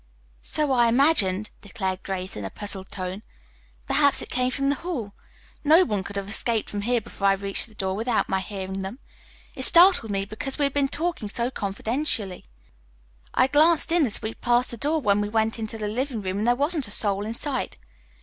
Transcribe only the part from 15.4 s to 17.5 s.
into the living room and there wasn't a soul in